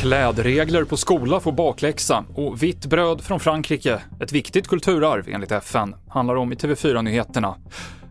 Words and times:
Klädregler 0.00 0.84
på 0.84 0.96
skola 0.96 1.40
får 1.40 1.52
bakläxa 1.52 2.24
och 2.34 2.62
vitt 2.62 2.86
bröd 2.86 3.20
från 3.20 3.40
Frankrike, 3.40 4.02
ett 4.20 4.32
viktigt 4.32 4.68
kulturarv 4.68 5.28
enligt 5.28 5.52
FN, 5.52 5.94
handlar 6.08 6.34
om 6.34 6.52
i 6.52 6.56
TV4-nyheterna. 6.56 7.54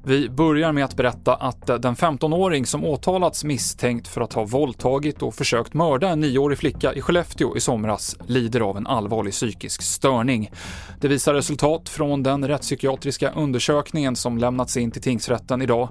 Vi 0.06 0.30
börjar 0.30 0.72
med 0.72 0.86
att 0.86 0.96
berätta 0.96 1.36
att 1.36 1.70
eh, 1.70 1.76
den 1.76 1.96
15-åring 1.96 2.66
som 2.66 2.86
åtalats 2.86 3.44
misstänkt 3.44 4.08
för 4.08 4.22
att 4.22 4.34
ha 4.34 4.44
våldtagit 4.44 5.22
och 5.22 5.36
försökt 5.36 5.74
mörda 5.74 6.10
en 6.10 6.20
nioårig 6.20 6.58
flicka 6.58 6.94
i 6.94 7.02
Skellefteå 7.02 7.58
i 7.58 7.60
somras 7.60 8.18
lider 8.28 8.60
av 8.60 8.78
en 8.78 8.88
allvarlig 8.88 9.34
psykisk 9.34 9.82
störning. 9.82 10.52
Det 11.00 11.08
visar 11.08 11.34
resultat 11.34 11.90
från 11.90 12.24
den 12.24 12.48
rättspsykiatriska 12.48 13.32
undersökningen 13.32 14.16
som 14.16 14.38
lämnats 14.38 14.78
in 14.78 14.92
till 14.92 15.02
tingsrätten 15.02 15.62
idag. 15.62 15.90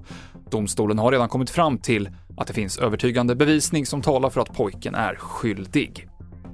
Domstolen 0.50 0.98
har 0.98 1.12
redan 1.12 1.28
kommit 1.28 1.50
fram 1.50 1.78
till 1.78 2.10
att 2.36 2.46
det 2.46 2.54
finns 2.54 2.78
övertygande 2.78 3.34
bevisning 3.34 3.86
som 3.86 4.02
talar 4.02 4.30
för 4.30 4.40
att 4.40 4.54
pojken 4.54 4.94
är 4.94 5.14
skyldig. 5.14 6.08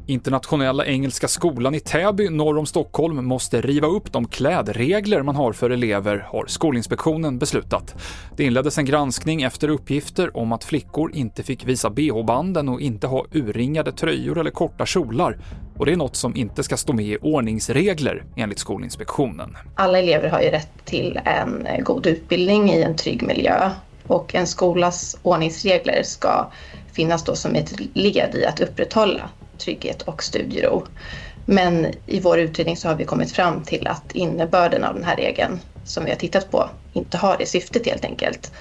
Internationella 0.06 0.86
Engelska 0.86 1.28
skolan 1.28 1.74
i 1.74 1.80
Täby 1.80 2.30
norr 2.30 2.58
om 2.58 2.66
Stockholm 2.66 3.26
måste 3.26 3.60
riva 3.60 3.86
upp 3.86 4.12
de 4.12 4.28
klädregler 4.28 5.22
man 5.22 5.36
har 5.36 5.52
för 5.52 5.70
elever, 5.70 6.26
har 6.32 6.46
Skolinspektionen 6.46 7.38
beslutat. 7.38 7.94
Det 8.36 8.44
inleddes 8.44 8.78
en 8.78 8.84
granskning 8.84 9.42
efter 9.42 9.68
uppgifter 9.68 10.36
om 10.36 10.52
att 10.52 10.64
flickor 10.64 11.14
inte 11.14 11.42
fick 11.42 11.64
visa 11.64 11.90
bh-banden 11.90 12.68
och 12.68 12.80
inte 12.80 13.06
ha 13.06 13.26
urringade 13.32 13.92
tröjor 13.92 14.38
eller 14.38 14.50
korta 14.50 14.86
kjolar. 14.86 15.38
Och 15.76 15.86
det 15.86 15.92
är 15.92 15.96
något 15.96 16.16
som 16.16 16.36
inte 16.36 16.62
ska 16.62 16.76
stå 16.76 16.92
med 16.92 17.04
i 17.04 17.18
ordningsregler, 17.22 18.24
enligt 18.36 18.58
Skolinspektionen. 18.58 19.56
Alla 19.74 19.98
elever 19.98 20.28
har 20.28 20.40
ju 20.40 20.48
rätt 20.48 20.84
till 20.84 21.20
en 21.24 21.66
god 21.84 22.06
utbildning 22.06 22.70
i 22.70 22.82
en 22.82 22.96
trygg 22.96 23.22
miljö 23.22 23.70
och 24.06 24.34
en 24.34 24.46
skolas 24.46 25.16
ordningsregler 25.22 26.02
ska 26.02 26.50
finnas 26.92 27.24
då 27.24 27.34
som 27.34 27.54
ett 27.54 27.72
led 27.94 28.34
i 28.34 28.46
att 28.46 28.60
upprätthålla 28.60 29.30
trygghet 29.58 30.02
och 30.02 30.22
studiero. 30.22 30.86
Men 31.44 31.86
i 32.06 32.20
vår 32.20 32.38
utredning 32.38 32.76
så 32.76 32.88
har 32.88 32.94
vi 32.94 33.04
kommit 33.04 33.32
fram 33.32 33.62
till 33.62 33.86
att 33.86 34.12
innebörden 34.12 34.84
av 34.84 34.94
den 34.94 35.04
här 35.04 35.16
regeln 35.16 35.60
som 35.84 36.04
vi 36.04 36.10
har 36.10 36.16
tittat 36.16 36.50
på 36.50 36.70
inte 36.92 37.16
har 37.16 37.36
det 37.38 37.46
syftet 37.46 37.86
helt 37.86 38.04
enkelt. 38.04 38.52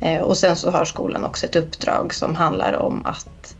Eh, 0.00 0.22
och 0.22 0.36
sen 0.36 0.56
så 0.56 0.70
har 0.70 0.84
skolan 0.84 1.24
också 1.24 1.46
ett 1.46 1.56
uppdrag 1.56 2.14
som 2.14 2.34
handlar 2.34 2.72
om 2.72 3.06
att 3.06 3.56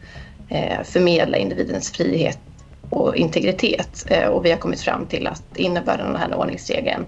eh, 0.49 0.83
förmedla 0.85 1.37
individens 1.37 1.91
frihet 1.93 2.39
och 2.91 3.17
integritet. 3.17 4.07
Eh, 4.07 4.29
och 4.29 4.45
vi 4.45 4.51
har 4.51 4.59
kommit 4.59 4.81
fram 4.81 5.07
till 5.07 5.27
att 5.27 5.57
innebörden 5.57 6.07
av 6.07 6.13
den 6.13 6.21
här 6.21 6.35
ordningsregeln 6.35 7.07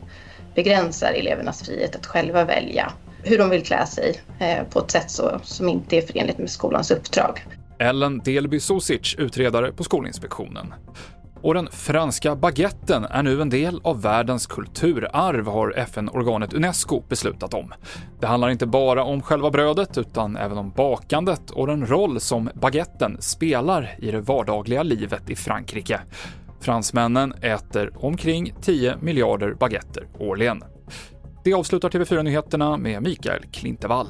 begränsar 0.55 1.13
elevernas 1.13 1.63
frihet 1.63 1.97
att 1.97 2.07
själva 2.07 2.45
välja 2.45 2.93
hur 3.23 3.39
de 3.39 3.51
vill 3.51 3.67
klä 3.67 3.87
sig 3.87 4.21
på 4.71 4.79
ett 4.79 4.91
sätt 4.91 5.11
så, 5.11 5.41
som 5.43 5.69
inte 5.69 5.97
är 5.97 6.03
förenligt 6.03 6.39
med 6.39 6.51
skolans 6.51 6.91
uppdrag. 6.91 7.45
Ellen 7.79 8.19
Delby 8.19 8.61
Sosic, 8.61 9.15
utredare 9.19 9.73
på 9.73 9.85
Skolinspektionen. 9.85 10.75
Och 11.43 11.55
den 11.55 11.69
franska 11.73 12.37
baguetten 12.37 13.05
är 13.05 13.23
nu 13.23 13.43
en 13.43 13.51
del 13.51 13.81
av 13.85 14.03
världens 14.03 14.47
kulturarv, 14.47 15.47
har 15.47 15.75
FN-organet 15.77 16.53
Unesco 16.53 17.03
beslutat 17.09 17.55
om. 17.55 17.73
Det 18.21 18.27
handlar 18.27 18.49
inte 18.49 18.67
bara 18.67 19.05
om 19.05 19.23
själva 19.23 19.51
brödet, 19.51 19.99
utan 19.99 20.37
även 20.37 20.59
om 20.59 20.71
bakandet 20.71 21.51
och 21.51 21.67
den 21.67 21.87
roll 21.87 22.21
som 22.21 22.51
baguetten 22.55 23.17
spelar 23.21 23.97
i 23.99 24.11
det 24.11 24.21
vardagliga 24.21 24.83
livet 24.83 25.31
i 25.31 25.37
Frankrike. 25.37 26.01
Fransmännen 26.61 27.33
äter 27.33 27.93
omkring 27.97 28.55
10 28.63 28.97
miljarder 29.01 29.55
baguetter 29.55 30.07
årligen. 30.19 30.65
Det 31.45 31.55
avslutar 31.55 31.89
TV4-nyheterna 31.89 32.77
med 32.77 33.03
Mikael 33.03 33.43
Klintevall. 33.53 34.09